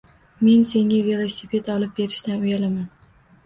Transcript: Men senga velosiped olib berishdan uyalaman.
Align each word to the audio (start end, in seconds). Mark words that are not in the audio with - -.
Men 0.47 0.63
senga 0.69 1.03
velosiped 1.11 1.71
olib 1.77 1.95
berishdan 2.03 2.51
uyalaman. 2.51 2.93